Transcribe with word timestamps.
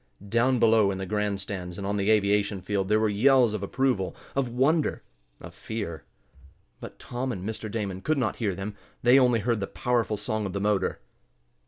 Down 0.29 0.57
below 0.57 0.89
in 0.89 0.97
the 0.97 1.05
grand 1.05 1.39
stands, 1.39 1.77
and 1.77 1.85
on 1.85 1.95
the 1.95 2.09
aviation 2.09 2.59
field, 2.59 2.87
there 2.87 2.99
were 2.99 3.07
yells 3.07 3.53
of 3.53 3.61
approval 3.61 4.15
of 4.35 4.49
wonder 4.51 5.03
of 5.39 5.53
fear. 5.53 6.05
But 6.79 6.97
Tom 6.97 7.31
and 7.31 7.47
Mr. 7.47 7.69
Damon 7.69 8.01
could 8.01 8.17
not 8.17 8.37
hear 8.37 8.55
them. 8.55 8.75
They 9.03 9.19
only 9.19 9.41
heard 9.41 9.59
the 9.59 9.67
powerful 9.67 10.17
song 10.17 10.47
of 10.47 10.53
the 10.53 10.59
motor. 10.59 11.01